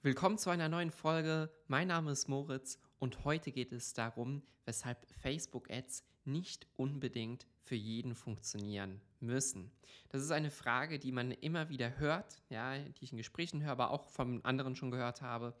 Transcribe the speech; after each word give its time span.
Willkommen 0.00 0.38
zu 0.38 0.50
einer 0.50 0.68
neuen 0.68 0.92
Folge. 0.92 1.50
Mein 1.66 1.88
Name 1.88 2.12
ist 2.12 2.28
Moritz 2.28 2.78
und 3.00 3.24
heute 3.24 3.50
geht 3.50 3.72
es 3.72 3.94
darum, 3.94 4.44
weshalb 4.64 5.04
Facebook-Ads 5.10 6.04
nicht 6.24 6.68
unbedingt 6.76 7.48
für 7.64 7.74
jeden 7.74 8.14
funktionieren 8.14 9.00
müssen. 9.18 9.72
Das 10.10 10.22
ist 10.22 10.30
eine 10.30 10.52
Frage, 10.52 11.00
die 11.00 11.10
man 11.10 11.32
immer 11.32 11.68
wieder 11.68 11.98
hört, 11.98 12.40
ja, 12.48 12.78
die 12.78 13.04
ich 13.04 13.10
in 13.10 13.18
Gesprächen 13.18 13.60
höre, 13.60 13.72
aber 13.72 13.90
auch 13.90 14.08
von 14.08 14.44
anderen 14.44 14.76
schon 14.76 14.92
gehört 14.92 15.20
habe. 15.20 15.52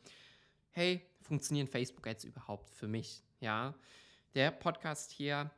Hey, 0.70 1.04
funktionieren 1.20 1.66
Facebook-Ads 1.66 2.22
überhaupt 2.22 2.70
für 2.70 2.86
mich? 2.86 3.24
Ja, 3.40 3.74
der 4.36 4.52
Podcast 4.52 5.10
hier 5.10 5.50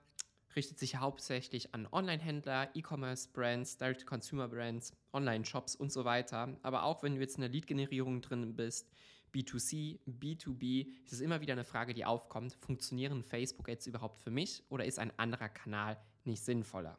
richtet 0.57 0.79
sich 0.79 0.97
hauptsächlich 0.97 1.75
an 1.75 1.87
Online-Händler, 1.91 2.71
E-Commerce-Brands, 2.75 3.79
Direct-to-Consumer-Brands, 3.79 4.93
Online-Shops 5.13 5.77
und 5.77 5.93
so 5.93 6.05
weiter. 6.05 6.57
Aber 6.63 6.85
auch 6.85 7.03
wenn 7.03 7.15
du 7.15 7.21
jetzt 7.21 7.37
in 7.37 7.43
der 7.43 7.51
Lead-Generierung 7.51 8.21
drin 8.21 8.57
bist, 8.57 8.91
B2C, 9.33 10.01
B2B, 10.07 10.89
ist 11.05 11.13
es 11.13 11.21
immer 11.21 11.41
wieder 11.41 11.53
eine 11.53 11.65
Frage, 11.65 11.95
die 11.95 12.05
aufkommt. 12.05 12.55
Funktionieren 12.55 13.23
Facebook-Ads 13.23 13.87
überhaupt 13.87 14.21
für 14.21 14.31
mich 14.31 14.65
oder 14.69 14.85
ist 14.85 14.99
ein 14.99 15.13
anderer 15.19 15.49
Kanal 15.49 15.97
nicht 16.25 16.43
sinnvoller? 16.43 16.99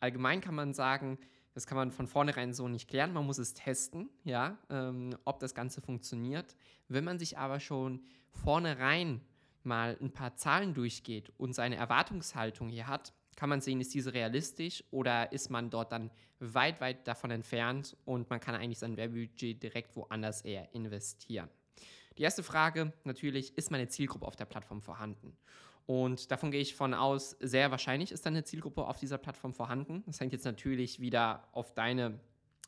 Allgemein 0.00 0.40
kann 0.40 0.54
man 0.54 0.74
sagen, 0.74 1.18
das 1.54 1.66
kann 1.66 1.76
man 1.76 1.92
von 1.92 2.06
vornherein 2.06 2.52
so 2.52 2.68
nicht 2.68 2.88
klären. 2.88 3.12
Man 3.12 3.26
muss 3.26 3.38
es 3.38 3.54
testen, 3.54 4.10
ja, 4.24 4.58
ähm, 4.70 5.16
ob 5.24 5.38
das 5.38 5.54
Ganze 5.54 5.80
funktioniert. 5.80 6.56
Wenn 6.88 7.04
man 7.04 7.18
sich 7.18 7.38
aber 7.38 7.60
schon 7.60 8.02
vornherein 8.30 9.20
mal 9.66 9.96
ein 10.00 10.12
paar 10.12 10.36
Zahlen 10.36 10.74
durchgeht 10.74 11.32
und 11.36 11.54
seine 11.54 11.76
Erwartungshaltung 11.76 12.68
hier 12.68 12.86
hat, 12.86 13.12
kann 13.36 13.48
man 13.48 13.60
sehen, 13.60 13.80
ist 13.80 13.94
diese 13.94 14.14
realistisch 14.14 14.84
oder 14.90 15.32
ist 15.32 15.50
man 15.50 15.70
dort 15.70 15.92
dann 15.92 16.10
weit, 16.38 16.80
weit 16.80 17.06
davon 17.08 17.30
entfernt 17.30 17.96
und 18.04 18.30
man 18.30 18.40
kann 18.40 18.54
eigentlich 18.54 18.78
sein 18.78 18.96
Werbebudget 18.96 19.62
direkt 19.62 19.96
woanders 19.96 20.42
eher 20.42 20.72
investieren. 20.74 21.48
Die 22.16 22.22
erste 22.22 22.42
Frage 22.42 22.92
natürlich, 23.02 23.56
ist 23.58 23.70
meine 23.70 23.88
Zielgruppe 23.88 24.26
auf 24.26 24.36
der 24.36 24.44
Plattform 24.44 24.82
vorhanden? 24.82 25.36
Und 25.86 26.30
davon 26.30 26.50
gehe 26.50 26.60
ich 26.60 26.74
von 26.74 26.94
aus, 26.94 27.36
sehr 27.40 27.70
wahrscheinlich 27.70 28.12
ist 28.12 28.24
dann 28.24 28.34
eine 28.34 28.44
Zielgruppe 28.44 28.86
auf 28.86 28.98
dieser 28.98 29.18
Plattform 29.18 29.52
vorhanden. 29.52 30.02
Das 30.06 30.20
hängt 30.20 30.32
jetzt 30.32 30.44
natürlich 30.44 31.00
wieder 31.00 31.48
auf 31.52 31.74
deine 31.74 32.20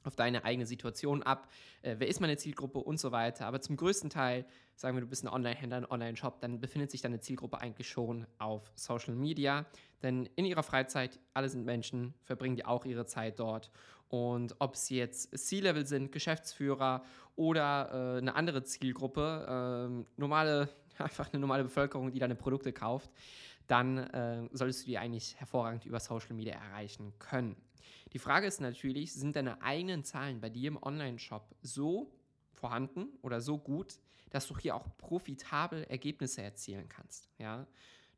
auf 0.07 0.17
deine 0.17 0.45
eigene 0.45 0.67
Situation 0.67 1.23
ab, 1.23 1.49
äh, 1.83 1.97
wer 1.99 2.09
ist 2.09 2.21
meine 2.21 2.37
Zielgruppe 2.37 2.79
und 2.79 2.99
so 2.99 3.13
weiter. 3.13 3.47
Aber 3.47 3.61
zum 3.61 3.77
größten 3.77 4.11
Teil, 4.11 4.47
sagen 4.75 4.97
wir, 4.97 5.01
du 5.01 5.07
bist 5.07 5.25
ein 5.25 5.29
Online-Händler, 5.29 5.79
ein 5.79 5.91
Online-Shop, 5.91 6.41
dann 6.41 6.61
befindet 6.61 6.91
sich 6.91 7.03
deine 7.03 7.21
Zielgruppe 7.21 7.61
eigentlich 7.61 7.89
schon 7.89 8.27
auf 8.39 8.71
Social 8.75 9.15
Media. 9.15 9.67
Denn 10.03 10.29
in 10.37 10.45
ihrer 10.45 10.63
Freizeit, 10.63 11.19
alle 11.35 11.49
sind 11.49 11.65
Menschen, 11.65 12.15
verbringen 12.23 12.57
die 12.57 12.65
auch 12.65 12.85
ihre 12.85 13.07
Zeit 13.07 13.39
dort. 13.39 13.71
Und 14.09 14.55
ob 14.61 14.77
sie 14.77 14.97
jetzt 14.97 15.37
C-Level 15.37 15.87
sind, 15.87 16.13
Geschäftsführer 16.13 17.03
oder 17.35 18.17
äh, 18.17 18.19
eine 18.19 18.35
andere 18.35 18.63
Zielgruppe, 18.63 19.89
äh, 19.89 20.21
normale, 20.21 20.69
einfach 20.99 21.33
eine 21.33 21.41
normale 21.41 21.65
Bevölkerung, 21.65 22.13
die 22.13 22.19
deine 22.19 22.37
Produkte 22.37 22.73
kauft, 22.73 23.11
dann 23.67 23.99
äh, 23.99 24.49
solltest 24.53 24.83
du 24.83 24.87
die 24.87 24.99
eigentlich 24.99 25.37
hervorragend 25.37 25.87
über 25.87 26.01
Social 26.01 26.35
Media 26.35 26.55
erreichen 26.55 27.13
können. 27.19 27.57
Die 28.13 28.19
Frage 28.19 28.47
ist 28.47 28.61
natürlich, 28.61 29.13
sind 29.13 29.37
deine 29.37 29.63
eigenen 29.63 30.05
Zahlen 30.05 30.41
bei 30.41 30.51
dir 30.51 30.69
im 30.69 30.83
Online-Shop 30.83 31.55
so 31.63 32.13
vorhanden 32.53 33.09
oder 33.23 33.41
so 33.41 33.59
gut, 33.59 33.99
dass 34.31 34.47
du 34.47 34.57
hier 34.57 34.75
auch 34.75 34.87
profitabel 34.97 35.85
Ergebnisse 35.85 36.43
erzielen 36.43 36.89
kannst? 36.89 37.29
Ja? 37.39 37.67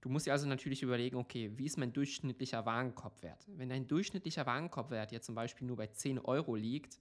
Du 0.00 0.08
musst 0.08 0.26
dir 0.26 0.32
also 0.32 0.46
natürlich 0.46 0.82
überlegen, 0.82 1.16
okay, 1.16 1.50
wie 1.56 1.66
ist 1.66 1.76
mein 1.76 1.92
durchschnittlicher 1.92 2.64
Warenkorbwert? 2.64 3.46
Wenn 3.48 3.68
dein 3.68 3.88
durchschnittlicher 3.88 4.46
Warenkorbwert 4.46 5.10
jetzt 5.10 5.26
zum 5.26 5.34
Beispiel 5.34 5.66
nur 5.66 5.76
bei 5.76 5.88
10 5.88 6.20
Euro 6.20 6.54
liegt, 6.54 7.00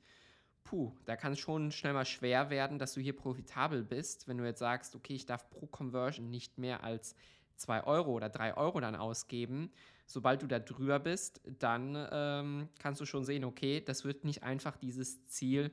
puh, 0.63 0.91
da 1.05 1.15
kann 1.15 1.33
es 1.33 1.39
schon 1.39 1.71
schnell 1.71 1.93
mal 1.93 2.05
schwer 2.05 2.49
werden, 2.49 2.79
dass 2.79 2.93
du 2.93 3.01
hier 3.01 3.15
profitabel 3.15 3.83
bist, 3.83 4.27
wenn 4.27 4.37
du 4.37 4.45
jetzt 4.45 4.59
sagst, 4.59 4.95
okay, 4.95 5.13
ich 5.13 5.25
darf 5.25 5.49
pro 5.49 5.67
Conversion 5.67 6.29
nicht 6.29 6.57
mehr 6.57 6.83
als 6.83 7.15
2 7.57 7.83
Euro 7.83 8.11
oder 8.13 8.29
3 8.29 8.55
Euro 8.57 8.79
dann 8.79 8.95
ausgeben. 8.95 9.71
Sobald 10.05 10.41
du 10.41 10.47
da 10.47 10.59
drüber 10.59 10.99
bist, 10.99 11.41
dann 11.59 11.97
ähm, 12.11 12.69
kannst 12.79 13.01
du 13.01 13.05
schon 13.05 13.25
sehen, 13.25 13.43
okay, 13.43 13.81
das 13.81 14.05
wird 14.05 14.23
nicht 14.23 14.43
einfach 14.43 14.77
dieses 14.77 15.25
Ziel 15.27 15.71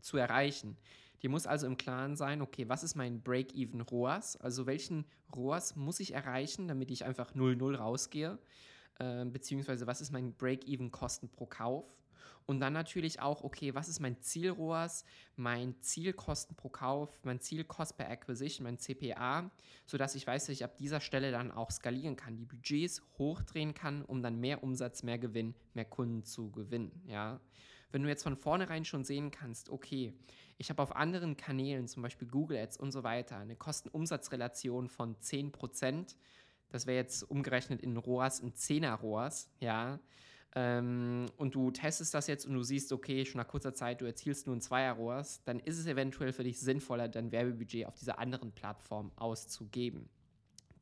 zu 0.00 0.16
erreichen. 0.16 0.76
Dir 1.22 1.28
muss 1.28 1.46
also 1.46 1.66
im 1.66 1.76
Klaren 1.76 2.16
sein, 2.16 2.40
okay, 2.40 2.68
was 2.68 2.82
ist 2.82 2.94
mein 2.94 3.22
Break-Even 3.22 3.82
ROAS? 3.82 4.36
Also 4.36 4.66
welchen 4.66 5.04
ROAS 5.34 5.76
muss 5.76 6.00
ich 6.00 6.14
erreichen, 6.14 6.68
damit 6.68 6.90
ich 6.90 7.04
einfach 7.04 7.34
0,0 7.34 7.76
rausgehe? 7.76 8.38
Äh, 8.98 9.26
beziehungsweise 9.26 9.86
was 9.86 10.00
ist 10.00 10.12
mein 10.12 10.34
Break-Even 10.34 10.90
Kosten 10.90 11.28
pro 11.28 11.46
Kauf? 11.46 11.84
Und 12.46 12.60
dann 12.60 12.72
natürlich 12.72 13.20
auch, 13.20 13.44
okay, 13.44 13.74
was 13.74 13.88
ist 13.88 14.00
mein 14.00 14.20
Ziel-ROAS, 14.20 15.04
mein 15.36 15.80
Zielkosten 15.80 16.56
pro 16.56 16.68
Kauf, 16.68 17.10
mein 17.22 17.40
Zielkost 17.40 17.96
per 17.96 18.10
Acquisition, 18.10 18.64
mein 18.64 18.78
CPA, 18.78 19.50
sodass 19.86 20.14
ich 20.14 20.26
weiß, 20.26 20.46
dass 20.46 20.54
ich 20.54 20.64
ab 20.64 20.76
dieser 20.76 21.00
Stelle 21.00 21.30
dann 21.30 21.52
auch 21.52 21.70
skalieren 21.70 22.16
kann, 22.16 22.36
die 22.36 22.44
Budgets 22.44 23.02
hochdrehen 23.18 23.74
kann, 23.74 24.02
um 24.04 24.22
dann 24.22 24.40
mehr 24.40 24.62
Umsatz, 24.62 25.02
mehr 25.02 25.18
Gewinn, 25.18 25.54
mehr 25.74 25.84
Kunden 25.84 26.24
zu 26.24 26.50
gewinnen. 26.50 27.02
Ja? 27.06 27.40
Wenn 27.92 28.02
du 28.02 28.08
jetzt 28.08 28.22
von 28.22 28.36
vornherein 28.36 28.84
schon 28.84 29.04
sehen 29.04 29.30
kannst, 29.30 29.68
okay, 29.68 30.14
ich 30.58 30.70
habe 30.70 30.82
auf 30.82 30.94
anderen 30.94 31.36
Kanälen, 31.36 31.88
zum 31.88 32.02
Beispiel 32.02 32.28
Google 32.28 32.58
Ads 32.58 32.76
und 32.76 32.92
so 32.92 33.02
weiter, 33.02 33.38
eine 33.38 33.56
Kosten-Umsatz-Relation 33.56 34.88
von 34.88 35.16
10%, 35.16 36.16
das 36.70 36.86
wäre 36.86 36.98
jetzt 36.98 37.22
umgerechnet 37.22 37.80
in 37.80 37.96
ROAS 37.96 38.42
ein 38.42 38.52
10er 38.52 38.94
ROAS, 38.94 39.50
ja, 39.58 39.98
ähm, 40.54 41.26
und 41.36 41.54
du 41.54 41.70
testest 41.70 42.12
das 42.14 42.26
jetzt 42.26 42.46
und 42.46 42.54
du 42.54 42.62
siehst, 42.62 42.92
okay, 42.92 43.24
schon 43.24 43.38
nach 43.38 43.48
kurzer 43.48 43.72
Zeit, 43.72 44.00
du 44.00 44.04
erzielst 44.04 44.46
nur 44.46 44.56
ein 44.56 44.60
Zweier-ROAS, 44.60 45.44
dann 45.44 45.60
ist 45.60 45.78
es 45.78 45.86
eventuell 45.86 46.32
für 46.32 46.42
dich 46.44 46.58
sinnvoller, 46.58 47.08
dein 47.08 47.30
Werbebudget 47.30 47.86
auf 47.86 47.94
dieser 47.94 48.18
anderen 48.18 48.52
Plattform 48.52 49.12
auszugeben. 49.16 50.08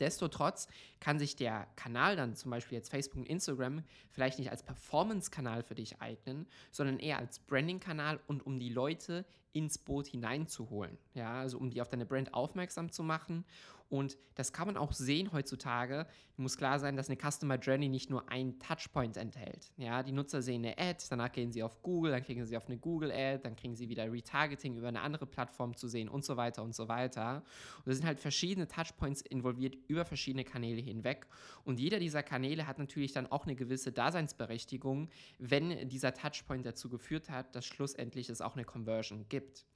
Destotrotz 0.01 0.69
kann 1.01 1.19
sich 1.19 1.37
der 1.37 1.67
Kanal 1.77 2.17
dann 2.17 2.35
zum 2.35 2.51
Beispiel 2.51 2.77
jetzt 2.77 2.91
Facebook 2.91 3.21
und 3.21 3.27
Instagram 3.27 3.83
vielleicht 4.11 4.39
nicht 4.39 4.51
als 4.51 4.63
Performance-Kanal 4.63 5.63
für 5.63 5.75
dich 5.75 6.01
eignen, 6.01 6.47
sondern 6.71 6.99
eher 6.99 7.19
als 7.19 7.39
Branding-Kanal 7.41 8.21
und 8.27 8.45
um 8.45 8.59
die 8.59 8.71
Leute 8.71 9.25
ins 9.53 9.79
Boot 9.79 10.07
hineinzuholen. 10.07 10.99
Ja, 11.15 11.41
also 11.41 11.59
um 11.59 11.71
die 11.71 11.81
auf 11.81 11.89
deine 11.89 12.07
Brand 12.07 12.35
aufmerksam 12.35 12.91
zu 12.91 13.03
machen. 13.03 13.45
Und 13.91 14.19
das 14.35 14.53
kann 14.53 14.67
man 14.67 14.77
auch 14.77 14.93
sehen 14.93 15.33
heutzutage. 15.33 16.07
Muss 16.37 16.59
klar 16.59 16.79
sein, 16.79 16.97
dass 16.97 17.09
eine 17.09 17.19
Customer 17.19 17.57
Journey 17.57 17.89
nicht 17.89 18.11
nur 18.11 18.29
einen 18.31 18.59
Touchpoint 18.59 19.17
enthält. 19.17 19.73
Ja, 19.79 20.03
die 20.03 20.13
Nutzer 20.13 20.43
sehen 20.43 20.65
eine 20.65 20.77
Ad, 20.79 21.03
danach 21.09 21.33
gehen 21.33 21.53
sie 21.53 21.63
auf 21.63 21.83
Google, 21.83 22.13
dann 22.13 22.23
kriegen 22.23 22.45
sie 22.45 22.57
auf 22.57 22.67
eine 22.67 22.77
Google 22.77 23.11
Ad, 23.11 23.41
dann 23.45 23.57
kriegen 23.57 23.75
sie 23.75 23.89
wieder 23.89 24.13
Retargeting 24.13 24.77
über 24.77 24.89
eine 24.89 25.01
andere 25.01 25.27
Plattform 25.27 25.75
zu 25.75 25.89
sehen 25.89 26.09
und 26.09 26.25
so 26.25 26.37
weiter 26.37 26.63
und 26.63 26.75
so 26.75 26.89
weiter. 26.89 27.43
Und 27.85 27.91
es 27.91 27.99
sind 27.99 28.07
halt 28.07 28.21
verschiedene 28.21 28.69
Touchpoints 28.69 29.23
involviert 29.23 29.77
über 29.89 30.05
verschiedene 30.05 30.45
Kanäle 30.45 30.83
hinweg. 30.89 31.27
Und 31.65 31.79
jeder 31.79 31.99
dieser 31.99 32.23
Kanäle 32.23 32.67
hat 32.67 32.79
natürlich 32.79 33.13
dann 33.13 33.27
auch 33.27 33.45
eine 33.45 33.55
gewisse 33.55 33.93
Daseinsberechtigung, 33.93 35.09
wenn 35.39 35.89
dieser 35.89 36.15
Touchpoint 36.15 36.67
dazu 36.67 36.89
geführt 36.89 37.31
hat, 37.31 37.55
dass 37.55 37.65
schlussendlich 37.65 38.29
es 38.29 38.41
auch 38.41 38.55
eine 38.55 38.65
Conversion 38.65 39.27
gibt. 39.29 39.67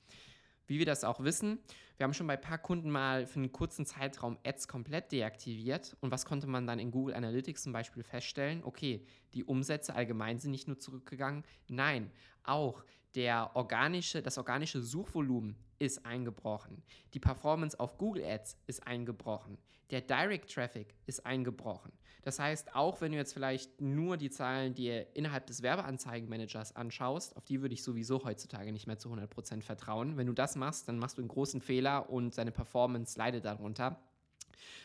Wie 0.66 0.78
wir 0.78 0.86
das 0.86 1.04
auch 1.04 1.22
wissen, 1.22 1.58
wir 1.96 2.04
haben 2.04 2.14
schon 2.14 2.26
bei 2.26 2.34
ein 2.34 2.40
paar 2.40 2.58
Kunden 2.58 2.90
mal 2.90 3.26
für 3.26 3.40
einen 3.40 3.52
kurzen 3.52 3.84
Zeitraum 3.84 4.38
Ads 4.44 4.68
komplett 4.68 5.12
deaktiviert. 5.12 5.96
Und 6.00 6.10
was 6.10 6.24
konnte 6.24 6.46
man 6.46 6.66
dann 6.66 6.78
in 6.78 6.90
Google 6.90 7.14
Analytics 7.14 7.64
zum 7.64 7.72
Beispiel 7.72 8.02
feststellen? 8.02 8.62
Okay, 8.64 9.04
die 9.34 9.44
Umsätze 9.44 9.94
allgemein 9.94 10.38
sind 10.38 10.50
nicht 10.50 10.68
nur 10.68 10.78
zurückgegangen, 10.78 11.44
nein, 11.68 12.10
auch 12.44 12.84
der 13.14 13.54
organische, 13.54 14.22
das 14.22 14.38
organische 14.38 14.80
Suchvolumen 14.80 15.56
ist 15.78 16.06
eingebrochen. 16.06 16.82
Die 17.12 17.20
Performance 17.20 17.78
auf 17.78 17.98
Google 17.98 18.24
Ads 18.24 18.56
ist 18.66 18.86
eingebrochen. 18.86 19.58
Der 19.90 20.00
Direct 20.00 20.52
Traffic 20.52 20.94
ist 21.06 21.26
eingebrochen. 21.26 21.92
Das 22.22 22.38
heißt, 22.38 22.74
auch 22.74 23.00
wenn 23.00 23.12
du 23.12 23.18
jetzt 23.18 23.34
vielleicht 23.34 23.80
nur 23.80 24.16
die 24.16 24.30
Zahlen 24.30 24.74
dir 24.74 25.14
innerhalb 25.14 25.46
des 25.46 25.60
Werbeanzeigenmanagers 25.60 26.76
anschaust, 26.76 27.36
auf 27.36 27.44
die 27.44 27.60
würde 27.60 27.74
ich 27.74 27.82
sowieso 27.82 28.24
heutzutage 28.24 28.72
nicht 28.72 28.86
mehr 28.86 28.98
zu 28.98 29.12
100% 29.12 29.62
vertrauen. 29.62 30.16
Wenn 30.16 30.28
du 30.28 30.32
das 30.32 30.54
machst, 30.54 30.88
dann 30.88 30.98
machst 30.98 31.18
du 31.18 31.22
einen 31.22 31.28
großen 31.28 31.60
Fehler 31.60 32.08
und 32.10 32.34
seine 32.34 32.52
Performance 32.52 33.18
leidet 33.18 33.44
darunter 33.44 34.00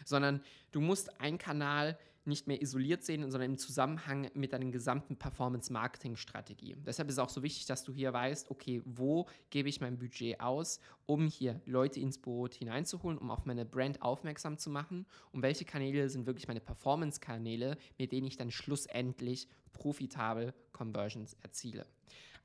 sondern 0.05 0.41
du 0.71 0.81
musst 0.81 1.19
einen 1.19 1.37
Kanal 1.37 1.97
nicht 2.27 2.47
mehr 2.47 2.61
isoliert 2.61 3.03
sehen, 3.03 3.29
sondern 3.31 3.51
im 3.51 3.57
Zusammenhang 3.57 4.29
mit 4.33 4.53
deiner 4.53 4.69
gesamten 4.71 5.17
Performance-Marketing-Strategie. 5.17 6.75
Deshalb 6.85 7.09
ist 7.09 7.15
es 7.15 7.19
auch 7.19 7.29
so 7.29 7.43
wichtig, 7.43 7.65
dass 7.65 7.83
du 7.83 7.93
hier 7.93 8.13
weißt, 8.13 8.51
okay, 8.51 8.81
wo 8.85 9.27
gebe 9.49 9.69
ich 9.69 9.81
mein 9.81 9.97
Budget 9.97 10.39
aus, 10.39 10.79
um 11.05 11.27
hier 11.27 11.61
Leute 11.65 11.99
ins 11.99 12.17
Boot 12.17 12.53
hineinzuholen, 12.53 13.17
um 13.17 13.31
auf 13.31 13.45
meine 13.45 13.65
Brand 13.65 14.01
aufmerksam 14.01 14.57
zu 14.57 14.69
machen 14.69 15.05
und 15.31 15.41
welche 15.41 15.65
Kanäle 15.65 16.09
sind 16.09 16.25
wirklich 16.25 16.47
meine 16.47 16.61
Performance-Kanäle, 16.61 17.77
mit 17.97 18.11
denen 18.11 18.27
ich 18.27 18.37
dann 18.37 18.51
schlussendlich 18.51 19.47
profitabel 19.73 20.53
Conversions 20.71 21.35
erziele. 21.41 21.85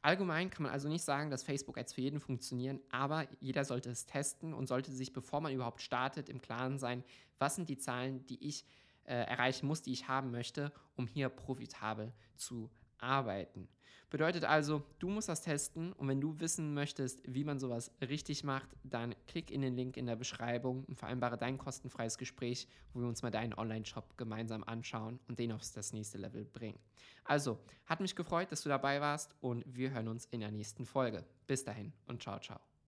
Allgemein 0.03 0.51
kann 0.51 0.65
man 0.65 0.73
also 0.73 0.89
nicht 0.89 1.05
sagen, 1.05 1.31
dass 1.31 1.45
Facebook-Ads 1.45 1.93
für 1.93 2.01
jeden 2.01 2.19
funktionieren, 2.19 2.81
aber 2.91 3.29
jeder 3.39 3.65
sollte 3.65 3.91
es 3.91 4.05
testen 4.05 4.53
und 4.53 4.67
sollte 4.67 4.91
sich, 4.91 5.13
bevor 5.13 5.41
man 5.41 5.53
überhaupt 5.53 5.81
startet, 5.81 6.29
im 6.29 6.41
Klaren 6.41 6.79
sein, 6.79 7.05
was 7.39 7.55
sind 7.55 7.69
die 7.69 7.79
Zahlen, 7.79 8.27
die 8.27 8.45
ich 8.45 8.65
äh, 9.05 9.15
erreichen 9.15 9.67
muss, 9.67 9.83
die 9.83 9.93
ich 9.93 10.09
haben 10.09 10.31
möchte, 10.31 10.73
um 10.97 11.07
hier 11.07 11.29
profitabel 11.29 12.13
zu 12.37 12.71
arbeiten. 12.99 13.69
Bedeutet 14.13 14.45
also, 14.45 14.83
du 14.99 15.09
musst 15.09 15.31
das 15.31 15.41
testen 15.41 15.95
und 15.95 16.07
wenn 16.07 16.21
du 16.21 16.39
wissen 16.39 16.75
möchtest, 16.75 17.23
wie 17.25 17.45
man 17.45 17.59
sowas 17.59 17.91
richtig 18.03 18.45
macht, 18.45 18.69
dann 18.85 19.15
klick 19.27 19.51
in 19.51 19.63
den 19.63 19.75
Link 19.75 19.97
in 19.97 20.05
der 20.05 20.17
Beschreibung 20.17 20.85
und 20.85 20.97
vereinbare 20.99 21.39
dein 21.39 21.57
kostenfreies 21.57 22.19
Gespräch, 22.19 22.69
wo 22.93 23.01
wir 23.01 23.09
uns 23.09 23.23
mal 23.23 23.31
deinen 23.31 23.55
Online-Shop 23.55 24.19
gemeinsam 24.19 24.65
anschauen 24.65 25.19
und 25.29 25.39
den 25.39 25.51
auf 25.53 25.63
das 25.75 25.95
nächste 25.95 26.19
Level 26.19 26.45
bringen. 26.45 26.79
Also, 27.25 27.59
hat 27.87 28.01
mich 28.01 28.15
gefreut, 28.15 28.53
dass 28.53 28.63
du 28.63 28.69
dabei 28.69 29.01
warst 29.01 29.35
und 29.41 29.65
wir 29.67 29.93
hören 29.93 30.09
uns 30.09 30.27
in 30.27 30.41
der 30.41 30.51
nächsten 30.51 30.85
Folge. 30.85 31.25
Bis 31.47 31.65
dahin 31.65 31.95
und 32.07 32.23
ciao, 32.23 32.39
ciao. 32.39 32.72